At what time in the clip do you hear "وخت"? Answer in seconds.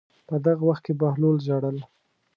0.69-0.81